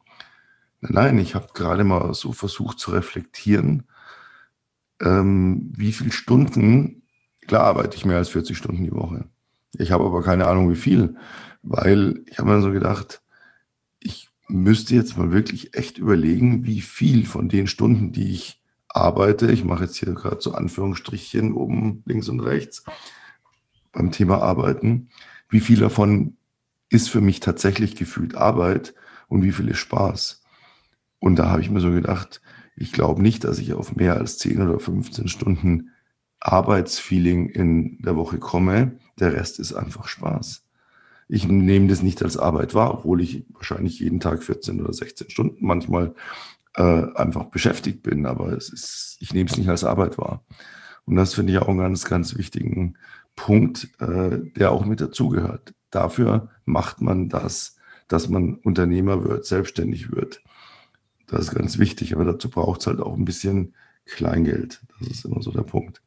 [0.81, 3.83] Nein, ich habe gerade mal so versucht zu reflektieren,
[4.99, 7.03] ähm, wie viele Stunden,
[7.47, 9.25] klar arbeite ich mehr als 40 Stunden die Woche.
[9.77, 11.15] Ich habe aber keine Ahnung, wie viel,
[11.63, 13.21] weil ich habe mir so gedacht,
[13.99, 19.51] ich müsste jetzt mal wirklich echt überlegen, wie viel von den Stunden, die ich arbeite,
[19.51, 22.83] ich mache jetzt hier gerade so Anführungsstrichchen oben links und rechts
[23.91, 25.09] beim Thema Arbeiten,
[25.49, 26.37] wie viel davon
[26.91, 28.93] ist für mich tatsächlich gefühlt Arbeit
[29.27, 30.43] und wie viel ist Spaß.
[31.19, 32.41] Und da habe ich mir so gedacht,
[32.75, 35.91] ich glaube nicht, dass ich auf mehr als 10 oder 15 Stunden
[36.39, 38.99] Arbeitsfeeling in der Woche komme.
[39.19, 40.65] Der Rest ist einfach Spaß.
[41.29, 45.29] Ich nehme das nicht als Arbeit wahr, obwohl ich wahrscheinlich jeden Tag 14 oder 16
[45.29, 46.13] Stunden manchmal
[46.75, 50.43] äh, einfach beschäftigt bin, aber es ist, ich nehme es nicht als Arbeit wahr.
[51.05, 52.95] Und das finde ich auch einen ganz, ganz wichtigen
[53.35, 57.77] Punkt, äh, der auch mit dazugehört dafür macht man das,
[58.07, 60.41] dass man Unternehmer wird, selbstständig wird.
[61.27, 63.73] Das ist ganz wichtig, aber dazu braucht es halt auch ein bisschen
[64.05, 64.81] Kleingeld.
[64.99, 66.01] Das ist immer so der Punkt.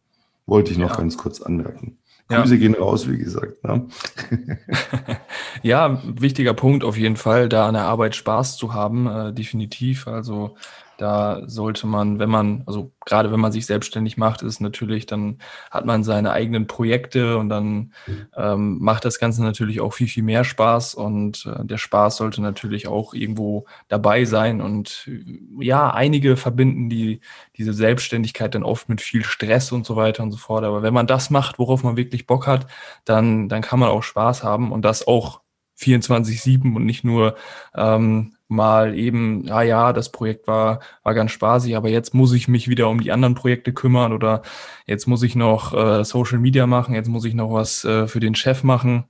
[0.47, 0.97] Wollte ich noch ja.
[0.97, 1.99] ganz kurz anmerken.
[2.29, 2.61] Grüße ja.
[2.61, 3.63] gehen raus, wie gesagt.
[3.65, 3.87] Ne?
[5.63, 10.07] ja, wichtiger Punkt auf jeden Fall, da an der Arbeit Spaß zu haben, äh, definitiv.
[10.07, 10.57] Also
[10.97, 15.39] da sollte man, wenn man, also gerade wenn man sich selbstständig macht, ist natürlich, dann
[15.71, 17.93] hat man seine eigenen Projekte und dann
[18.37, 22.43] ähm, macht das Ganze natürlich auch viel, viel mehr Spaß und äh, der Spaß sollte
[22.43, 27.21] natürlich auch irgendwo dabei sein und äh, ja, einige verbinden die,
[27.57, 30.65] diese Selbstständigkeit dann oft mit viel Stress und so weiter und so fort.
[30.65, 32.67] Aber wenn man das macht, worauf man wirklich Bock hat,
[33.05, 35.41] dann, dann kann man auch Spaß haben und das auch
[35.79, 37.37] 24-7 und nicht nur
[37.75, 42.49] ähm, mal eben, ah ja, das Projekt war, war ganz spaßig, aber jetzt muss ich
[42.49, 44.43] mich wieder um die anderen Projekte kümmern oder
[44.87, 48.21] jetzt muss ich noch äh, Social Media machen, jetzt muss ich noch was äh, für
[48.21, 49.05] den Chef machen.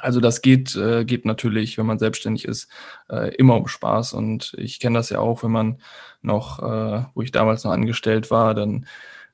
[0.00, 2.68] Also das geht, äh, geht natürlich, wenn man selbstständig ist,
[3.10, 4.12] äh, immer um Spaß.
[4.14, 5.78] Und ich kenne das ja auch, wenn man
[6.22, 8.86] noch, äh, wo ich damals noch angestellt war, dann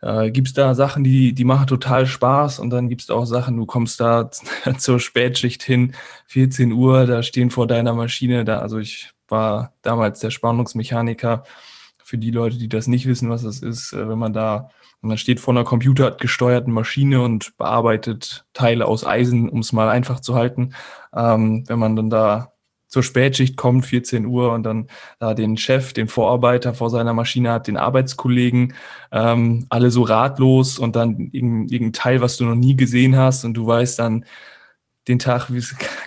[0.02, 3.24] äh, gibt es da Sachen, die, die machen total Spaß und dann gibt es auch
[3.24, 4.30] Sachen, du kommst da
[4.78, 5.94] zur Spätschicht hin,
[6.26, 11.44] 14 Uhr, da stehen vor deiner Maschine, da, also ich war damals der Spannungsmechaniker.
[12.02, 15.16] Für die Leute, die das nicht wissen, was das ist, äh, wenn man da, man
[15.18, 20.34] steht vor einer computergesteuerten Maschine und bearbeitet Teile aus Eisen, um es mal einfach zu
[20.34, 20.74] halten.
[21.14, 22.52] Ähm, wenn man dann da
[22.90, 24.88] zur Spätschicht kommt, 14 Uhr, und dann
[25.20, 28.74] da den Chef, den Vorarbeiter vor seiner Maschine hat, den Arbeitskollegen,
[29.12, 33.54] ähm, alle so ratlos und dann irgendein Teil, was du noch nie gesehen hast und
[33.54, 34.24] du weißt dann,
[35.10, 35.50] den Tag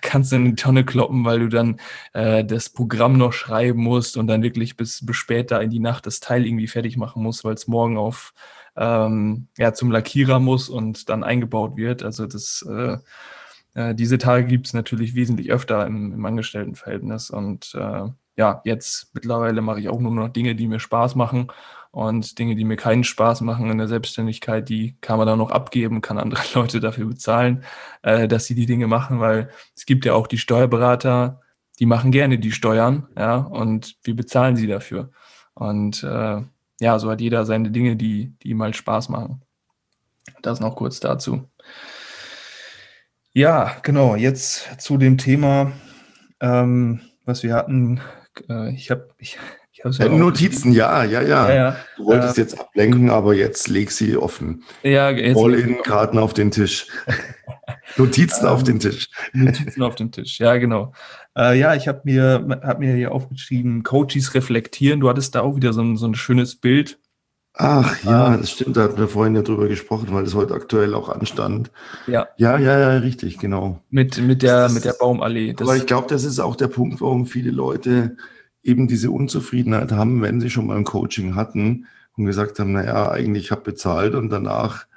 [0.02, 1.80] kannst du in die Tonne kloppen, weil du dann
[2.14, 6.06] äh, das Programm noch schreiben musst und dann wirklich bis, bis später in die Nacht
[6.06, 8.34] das Teil irgendwie fertig machen musst, weil es morgen auf
[8.76, 12.04] ähm, ja, zum Lackierer muss und dann eingebaut wird.
[12.04, 12.98] Also das äh,
[13.76, 17.30] äh, diese Tage gibt es natürlich wesentlich öfter im, im Angestelltenverhältnis.
[17.30, 21.48] Und äh, ja, jetzt mittlerweile mache ich auch nur noch Dinge, die mir Spaß machen.
[21.94, 25.52] Und Dinge, die mir keinen Spaß machen in der Selbstständigkeit, die kann man dann noch
[25.52, 27.64] abgeben, kann andere Leute dafür bezahlen,
[28.02, 31.42] äh, dass sie die Dinge machen, weil es gibt ja auch die Steuerberater,
[31.80, 35.12] die machen gerne die Steuern, ja, und wir bezahlen sie dafür.
[35.54, 36.42] Und äh,
[36.80, 39.44] ja, so hat jeder seine Dinge, die, die ihm halt Spaß machen.
[40.42, 41.48] Das noch kurz dazu.
[43.34, 44.16] Ja, genau.
[44.16, 45.74] Jetzt zu dem Thema,
[46.40, 48.02] ähm, was wir hatten.
[48.50, 49.38] Äh, ich habe ich,
[49.84, 51.76] ja Notizen, ja, ja, ja, ja.
[51.98, 54.64] Du wolltest äh, jetzt ablenken, aber jetzt leg sie offen.
[54.84, 56.88] Ja, jetzt All-in-Karten auf den Tisch.
[57.98, 59.10] Notizen auf den Tisch.
[59.34, 60.94] Notizen auf den Tisch, ja, genau.
[61.38, 65.00] Äh, ja, ich habe mir, hab mir hier aufgeschrieben, Coaches reflektieren.
[65.00, 66.98] Du hattest da auch wieder so ein, so ein schönes Bild
[67.56, 70.96] Ach ja, das stimmt, da hatten wir vorhin ja drüber gesprochen, weil das heute aktuell
[70.96, 71.72] auch anstand.
[72.08, 72.28] Ja.
[72.38, 73.80] Ja, ja, ja, richtig, genau.
[73.92, 75.54] Mit, mit, der, das, mit der Baumallee.
[75.54, 78.18] Das aber ich glaube, das ist auch der Punkt, warum viele Leute
[78.64, 83.12] eben diese Unzufriedenheit haben, wenn sie schon mal ein Coaching hatten und gesagt haben, naja,
[83.12, 84.88] eigentlich habe bezahlt und danach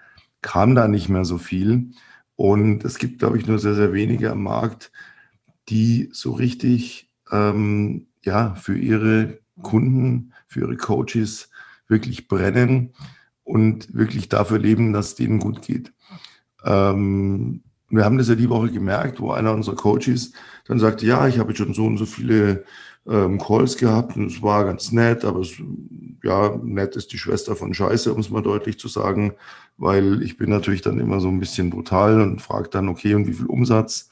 [0.41, 1.91] kam da nicht mehr so viel.
[2.37, 4.93] Und es gibt, glaube ich, nur sehr, sehr wenige am Markt,
[5.69, 11.51] die so richtig ähm, ja, für ihre Kunden, für ihre Coaches
[11.89, 12.93] wirklich brennen
[13.43, 15.93] und wirklich dafür leben, dass es denen gut geht.
[16.65, 20.33] Ähm, wir haben das ja die Woche gemerkt, wo einer unserer Coaches
[20.67, 22.65] dann sagte, ja, ich habe schon so und so viele
[23.09, 25.55] ähm, Calls gehabt und es war ganz nett, aber es,
[26.23, 29.35] ja, nett ist die Schwester von Scheiße, um es mal deutlich zu sagen,
[29.77, 33.27] weil ich bin natürlich dann immer so ein bisschen brutal und frage dann, okay, und
[33.27, 34.09] wie viel Umsatz?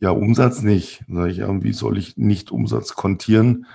[0.00, 1.04] Ja, Umsatz nicht.
[1.08, 3.66] Sage ich, ja, wie soll ich nicht Umsatz kontieren?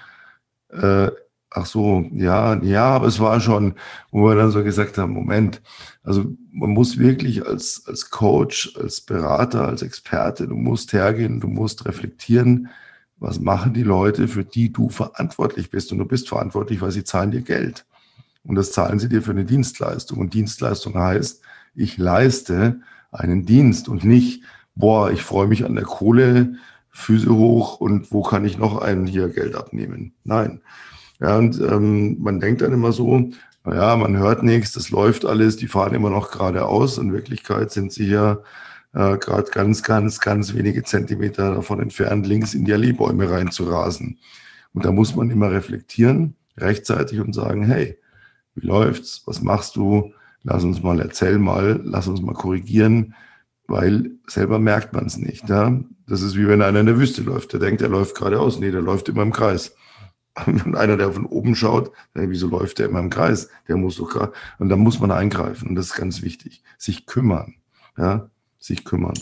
[0.70, 1.12] Äh,
[1.50, 3.76] ach so, ja, ja, aber es war schon,
[4.12, 5.62] wo wir dann so gesagt haben, Moment,
[6.04, 11.48] also man muss wirklich als, als Coach, als Berater, als Experte, du musst hergehen, du
[11.48, 12.70] musst reflektieren,
[13.22, 15.92] was machen die Leute, für die du verantwortlich bist.
[15.92, 17.86] Und du bist verantwortlich, weil sie zahlen dir Geld.
[18.44, 20.18] Und das zahlen sie dir für eine Dienstleistung.
[20.18, 21.42] Und Dienstleistung heißt,
[21.76, 22.82] ich leiste
[23.12, 24.44] einen Dienst und nicht,
[24.76, 26.56] boah, ich freue mich an der Kohle,
[26.90, 30.14] Füße hoch und wo kann ich noch einen hier Geld abnehmen?
[30.24, 30.60] Nein,
[31.22, 33.30] ja, und ähm, man denkt dann immer so,
[33.64, 36.98] naja, man hört nichts, das läuft alles, die fahren immer noch geradeaus.
[36.98, 38.40] In Wirklichkeit sind sie ja
[38.94, 44.20] äh, gerade ganz, ganz, ganz wenige Zentimeter davon entfernt, links in die Allee-Bäume reinzurasen.
[44.74, 47.98] Und da muss man immer reflektieren, rechtzeitig und sagen, hey,
[48.56, 49.24] wie läuft's?
[49.26, 50.14] Was machst du?
[50.44, 53.14] Lass uns mal, erzähl mal, lass uns mal korrigieren,
[53.68, 55.48] weil selber merkt man es nicht.
[55.48, 55.80] Ja?
[56.08, 57.54] Das ist wie wenn einer in der Wüste läuft.
[57.54, 58.60] Der denkt, er läuft geradeaus.
[58.60, 59.76] Nee, der läuft immer im Kreis.
[60.46, 63.50] Und einer, der von oben schaut, wieso läuft der immer im Kreis?
[63.68, 65.68] Der muss doch gerade, und da muss man eingreifen.
[65.68, 66.64] Und das ist ganz wichtig.
[66.78, 67.56] Sich kümmern.
[67.98, 68.30] Ja,
[68.62, 69.16] sich kümmern.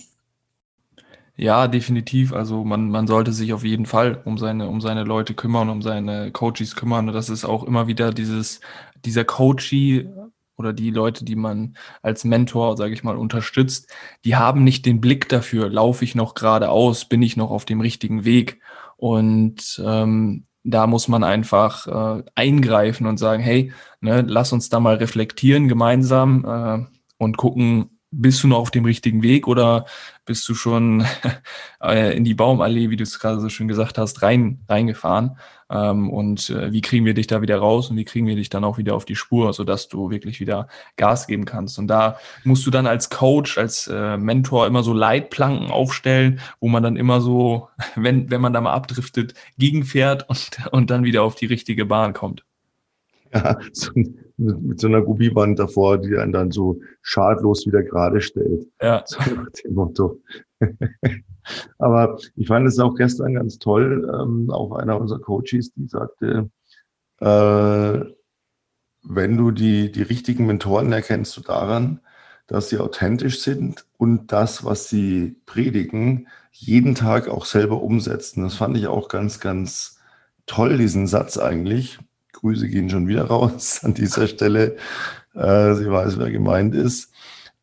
[1.35, 2.33] Ja, definitiv.
[2.33, 5.81] Also man, man sollte sich auf jeden Fall um seine, um seine Leute kümmern, um
[5.81, 7.07] seine Coaches kümmern.
[7.07, 8.59] Das ist auch immer wieder dieses,
[9.05, 10.09] dieser Coachie
[10.57, 13.89] oder die Leute, die man als Mentor, sage ich mal, unterstützt,
[14.25, 17.79] die haben nicht den Blick dafür, laufe ich noch geradeaus, bin ich noch auf dem
[17.79, 18.59] richtigen Weg.
[18.97, 23.71] Und ähm, da muss man einfach äh, eingreifen und sagen, hey,
[24.01, 28.85] ne, lass uns da mal reflektieren gemeinsam äh, und gucken, bist du noch auf dem
[28.85, 29.85] richtigen Weg oder
[30.25, 31.05] bist du schon
[31.83, 35.37] äh, in die Baumallee, wie du es gerade so schön gesagt hast, rein, reingefahren?
[35.71, 38.49] Ähm, und äh, wie kriegen wir dich da wieder raus und wie kriegen wir dich
[38.49, 40.67] dann auch wieder auf die Spur, sodass du wirklich wieder
[40.97, 41.77] Gas geben kannst?
[41.77, 46.67] Und da musst du dann als Coach, als äh, Mentor immer so Leitplanken aufstellen, wo
[46.67, 51.23] man dann immer so, wenn, wenn man da mal abdriftet, gegenfährt und, und dann wieder
[51.23, 52.43] auf die richtige Bahn kommt.
[53.31, 53.59] Ja,
[54.39, 58.67] mit, mit, so einer Gummiband davor, die einen dann so schadlos wieder gerade stellt.
[58.81, 59.03] Ja.
[59.07, 60.21] So nach dem Motto.
[61.77, 66.49] Aber ich fand es auch gestern ganz toll, ähm, auch einer unserer Coaches, die sagte,
[67.19, 67.99] äh,
[69.03, 72.01] wenn du die, die richtigen Mentoren erkennst du daran,
[72.47, 78.43] dass sie authentisch sind und das, was sie predigen, jeden Tag auch selber umsetzen.
[78.43, 79.99] Das fand ich auch ganz, ganz
[80.45, 81.99] toll, diesen Satz eigentlich.
[82.33, 84.77] Grüße gehen schon wieder raus an dieser Stelle.
[85.33, 87.11] Äh, sie weiß, wer gemeint ist,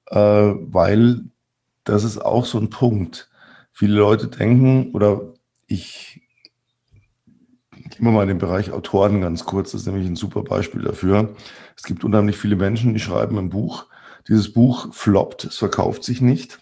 [0.07, 1.25] äh, weil
[1.85, 3.31] das ist auch so ein Punkt.
[3.73, 5.35] Viele Leute denken, oder
[5.67, 6.23] ich
[7.91, 9.73] Gehen wir mal in den Bereich Autoren ganz kurz.
[9.73, 11.35] Das ist nämlich ein super Beispiel dafür.
[11.77, 13.87] Es gibt unheimlich viele Menschen, die schreiben ein Buch.
[14.29, 16.59] Dieses Buch floppt, es verkauft sich nicht.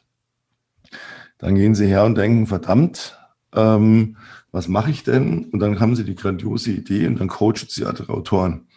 [1.39, 3.19] Dann gehen sie her und denken, verdammt,
[3.55, 4.17] ähm,
[4.55, 5.47] was mache ich denn?
[5.47, 8.69] Und dann haben sie die grandiose Idee und dann coachen sie andere Autoren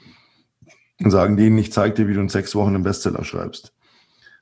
[1.00, 3.76] und sagen denen, ich zeige dir, wie du in sechs Wochen einen Bestseller schreibst.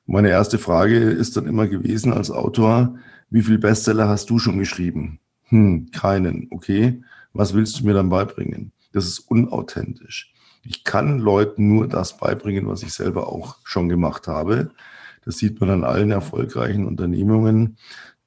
[0.06, 2.96] Und meine erste Frage ist dann immer gewesen als Autor,
[3.28, 5.20] wie viel Bestseller hast du schon geschrieben?
[5.48, 6.48] Hm, keinen.
[6.52, 7.02] Okay.
[7.34, 8.72] Was willst du mir dann beibringen?
[8.94, 10.32] Das ist unauthentisch.
[10.62, 14.70] Ich kann Leuten nur das beibringen, was ich selber auch schon gemacht habe.
[15.22, 17.76] Das sieht man an allen erfolgreichen Unternehmungen,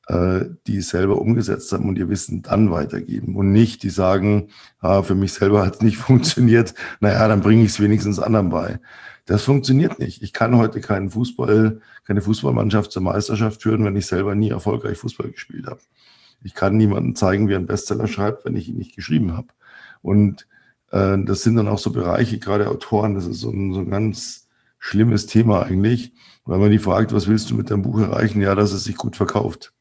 [0.10, 5.04] die es selber umgesetzt haben und ihr Wissen dann weitergeben und nicht, die sagen, ah,
[5.04, 8.80] für mich selber hat es nicht funktioniert, naja, dann bringe ich es wenigstens anderen bei.
[9.28, 10.24] Das funktioniert nicht.
[10.24, 14.98] Ich kann heute keinen Fußball, keine Fußballmannschaft zur Meisterschaft führen, wenn ich selber nie erfolgreich
[14.98, 15.82] Fußball gespielt habe.
[16.41, 19.50] Ich kann niemandem zeigen, wie ein Bestseller schreibt, wenn ich ihn nicht geschrieben habe.
[20.02, 20.48] Und
[20.89, 23.91] äh, das sind dann auch so Bereiche, gerade Autoren, das ist so ein, so ein
[23.91, 24.48] ganz
[24.80, 26.13] schlimmes Thema eigentlich,
[26.45, 28.41] weil man die fragt, was willst du mit deinem Buch erreichen?
[28.41, 29.74] Ja, dass es sich gut verkauft.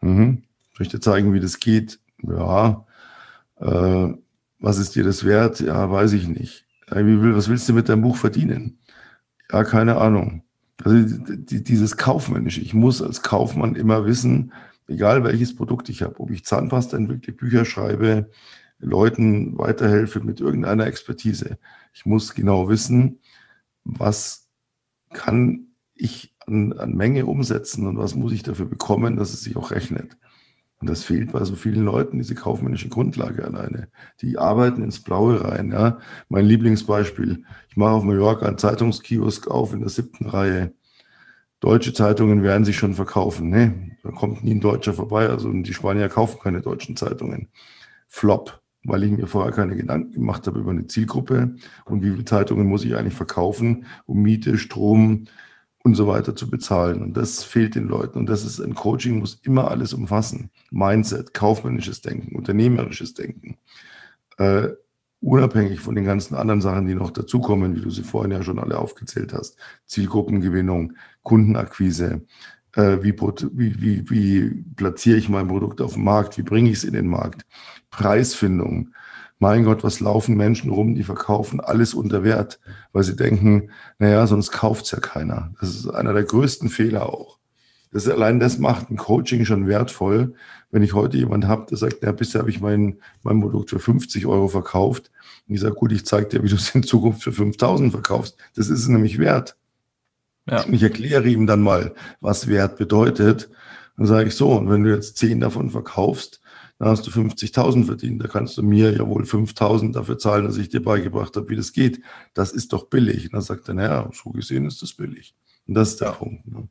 [0.00, 0.42] Mhm.
[0.80, 1.98] Ich dir zeigen, wie das geht?
[2.22, 2.86] Ja.
[3.56, 4.14] Äh,
[4.60, 5.60] was ist dir das wert?
[5.60, 6.66] Ja, weiß ich nicht.
[6.90, 8.78] Will, was willst du mit deinem Buch verdienen?
[9.52, 10.42] Ja, keine Ahnung.
[10.84, 12.60] Also die, dieses Kaufmännische.
[12.60, 14.52] Ich muss als Kaufmann immer wissen,
[14.86, 18.30] egal welches Produkt ich habe, ob ich Zahnpasta entwickle, Bücher schreibe,
[18.78, 21.58] Leuten weiterhelfe mit irgendeiner Expertise.
[21.92, 23.18] Ich muss genau wissen,
[23.84, 24.48] was
[25.12, 29.56] kann ich an, an Menge umsetzen und was muss ich dafür bekommen, dass es sich
[29.56, 30.16] auch rechnet.
[30.80, 33.88] Und das fehlt bei so vielen Leuten, diese kaufmännische Grundlage alleine.
[34.20, 35.72] Die arbeiten ins Blaue rein.
[35.72, 35.98] Ja.
[36.28, 40.72] Mein Lieblingsbeispiel, ich mache auf Mallorca einen Zeitungskiosk auf in der siebten Reihe.
[41.58, 43.48] Deutsche Zeitungen werden sich schon verkaufen.
[43.48, 43.96] Ne?
[44.04, 45.28] Da kommt nie ein Deutscher vorbei.
[45.28, 47.48] Also die Spanier kaufen keine deutschen Zeitungen.
[48.06, 51.56] Flop, weil ich mir vorher keine Gedanken gemacht habe über eine Zielgruppe
[51.86, 55.24] und wie viele Zeitungen muss ich eigentlich verkaufen, um Miete, Strom,
[55.84, 57.02] und so weiter zu bezahlen.
[57.02, 58.18] Und das fehlt den Leuten.
[58.18, 60.50] Und das ist ein Coaching, muss immer alles umfassen.
[60.70, 63.56] Mindset, kaufmännisches Denken, unternehmerisches Denken.
[64.38, 64.68] Äh,
[65.20, 68.58] unabhängig von den ganzen anderen Sachen, die noch dazukommen, wie du sie vorhin ja schon
[68.58, 69.56] alle aufgezählt hast.
[69.86, 72.22] Zielgruppengewinnung, Kundenakquise,
[72.74, 76.78] äh, wie, wie, wie, wie platziere ich mein Produkt auf dem Markt, wie bringe ich
[76.78, 77.46] es in den Markt,
[77.90, 78.90] Preisfindung,
[79.38, 82.58] mein Gott, was laufen Menschen rum, die verkaufen alles unter Wert,
[82.92, 85.52] weil sie denken, naja, sonst kauft's ja keiner.
[85.60, 87.38] Das ist einer der größten Fehler auch.
[87.92, 90.34] Das ist, allein das macht ein Coaching schon wertvoll.
[90.70, 93.78] Wenn ich heute jemand habe, der sagt, ja, bisher habe ich mein, mein Produkt für
[93.78, 95.10] 50 Euro verkauft.
[95.48, 98.36] Und ich sage, gut, ich zeige dir, wie du es in Zukunft für 5000 verkaufst.
[98.56, 99.56] Das ist es nämlich wert.
[100.46, 100.64] Ja.
[100.64, 103.48] Und ich erkläre ihm dann mal, was Wert bedeutet.
[103.96, 106.40] Dann sage ich so, und wenn du jetzt 10 davon verkaufst,
[106.78, 108.22] da hast du 50.000 verdient.
[108.22, 111.56] Da kannst du mir ja wohl 5.000 dafür zahlen, dass ich dir beigebracht habe, wie
[111.56, 112.00] das geht.
[112.34, 113.24] Das ist doch billig.
[113.24, 115.34] Und dann sagt er, naja, so gesehen ist das billig.
[115.66, 116.46] Und das ist der Punkt.
[116.46, 116.68] Ne?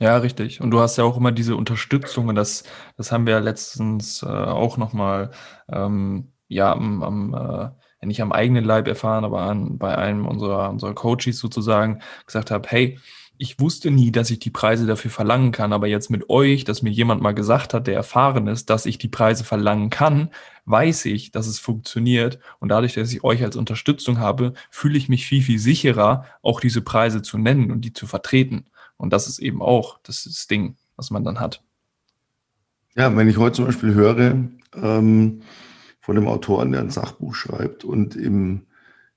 [0.00, 0.60] Ja, richtig.
[0.60, 2.64] Und du hast ja auch immer diese Unterstützung und das,
[2.96, 5.30] das haben wir ja letztens äh, auch nochmal,
[5.68, 10.70] ähm, ja, am, am äh, nicht am eigenen Leib erfahren, aber an, bei einem unserer,
[10.70, 12.98] unserer Coaches sozusagen gesagt habe, hey,
[13.36, 16.82] ich wusste nie, dass ich die Preise dafür verlangen kann, aber jetzt mit euch, dass
[16.82, 20.30] mir jemand mal gesagt hat, der erfahren ist, dass ich die Preise verlangen kann,
[20.66, 25.08] weiß ich, dass es funktioniert und dadurch, dass ich euch als Unterstützung habe, fühle ich
[25.08, 28.66] mich viel, viel sicherer, auch diese Preise zu nennen und die zu vertreten.
[28.96, 31.62] Und das ist eben auch das, das Ding, was man dann hat.
[32.96, 34.36] Ja, wenn ich heute zum Beispiel höre
[34.74, 35.42] ähm,
[36.00, 38.66] von einem Autoren, der ein Sachbuch schreibt und im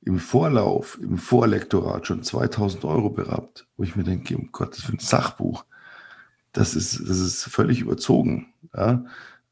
[0.07, 4.99] im Vorlauf, im Vorlektorat schon 2000 Euro berappt, wo ich mir denke, um für ein
[4.99, 5.65] Sachbuch,
[6.53, 8.47] das ist, das ist völlig überzogen.
[8.73, 9.03] Ja?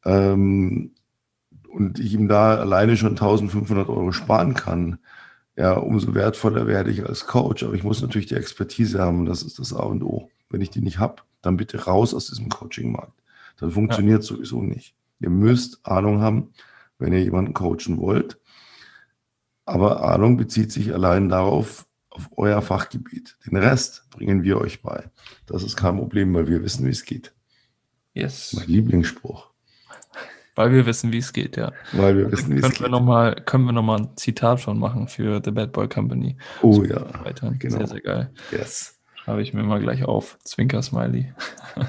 [0.06, 0.92] Ähm,
[1.68, 5.00] und ich ihm da alleine schon 1500 Euro sparen kann,
[5.58, 7.64] ja, umso wertvoller werde ich als Coach.
[7.64, 10.30] Aber ich muss natürlich die Expertise haben, das ist das A und O.
[10.50, 13.22] Wenn ich die nicht habe, dann bitte raus aus diesem Coaching-Markt.
[13.58, 14.28] Dann funktioniert ja.
[14.28, 14.96] sowieso nicht.
[15.20, 16.52] Ihr müsst Ahnung haben,
[16.98, 18.38] wenn ihr jemanden coachen wollt.
[19.66, 23.38] Aber Ahnung bezieht sich allein darauf, auf euer Fachgebiet.
[23.46, 25.10] Den Rest bringen wir euch bei.
[25.48, 27.34] Das ist kein Problem, weil wir wissen, wie es geht.
[28.14, 28.54] Yes.
[28.54, 29.50] Mein Lieblingsspruch.
[30.56, 31.74] Weil wir wissen, wie es geht, ja.
[31.92, 32.80] Weil wir wissen, wie es geht.
[32.80, 36.38] Wir noch mal, können wir nochmal ein Zitat schon machen für The Bad Boy Company?
[36.62, 37.04] Oh ja.
[37.26, 37.54] Weiter.
[37.60, 37.78] Genau.
[37.78, 38.32] Sehr, sehr geil.
[38.52, 38.98] Yes.
[39.28, 40.38] Habe ich mir mal gleich auf.
[40.44, 41.34] Zwinker-Smiley.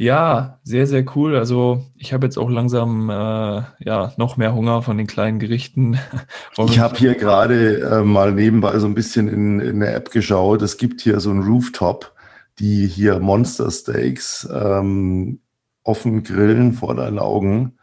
[0.00, 1.34] Ja, sehr, sehr cool.
[1.34, 5.98] Also ich habe jetzt auch langsam äh, ja noch mehr Hunger von den kleinen Gerichten.
[6.56, 10.62] ich habe hier gerade äh, mal nebenbei so ein bisschen in, in der App geschaut.
[10.62, 12.14] Es gibt hier so ein Rooftop,
[12.60, 15.40] die hier Monster Steaks ähm,
[15.82, 17.76] offen grillen vor deinen Augen.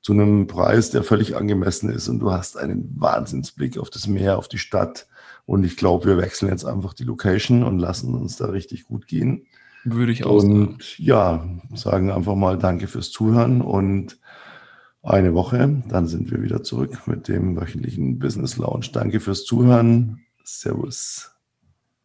[0.00, 4.38] zu einem Preis, der völlig angemessen ist und du hast einen Wahnsinnsblick auf das Meer,
[4.38, 5.08] auf die Stadt.
[5.44, 9.06] Und ich glaube, wir wechseln jetzt einfach die Location und lassen uns da richtig gut
[9.06, 9.46] gehen.
[9.84, 10.78] Würde ich auch Und sagen.
[10.98, 14.18] ja, sagen einfach mal Danke fürs Zuhören und
[15.02, 18.88] eine Woche, dann sind wir wieder zurück mit dem wöchentlichen Business Lounge.
[18.92, 20.20] Danke fürs Zuhören.
[20.44, 21.30] Servus.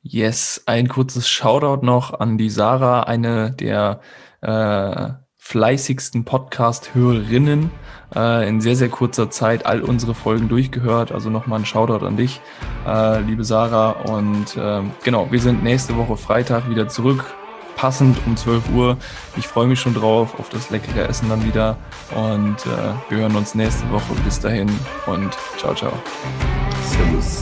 [0.01, 3.99] Yes, ein kurzes Shoutout noch an die Sarah, eine der
[4.41, 7.71] äh, fleißigsten Podcast-Hörerinnen.
[8.15, 11.11] Äh, in sehr, sehr kurzer Zeit all unsere Folgen durchgehört.
[11.11, 12.39] Also nochmal ein Shoutout an dich,
[12.87, 13.91] äh, liebe Sarah.
[13.91, 17.25] Und äh, genau, wir sind nächste Woche Freitag wieder zurück
[17.75, 18.97] passend um 12 Uhr.
[19.37, 21.77] Ich freue mich schon drauf, auf das leckere Essen dann wieder.
[22.13, 24.13] Und äh, wir hören uns nächste Woche.
[24.23, 24.69] Bis dahin
[25.05, 25.93] und ciao, ciao.
[26.83, 27.41] Servus.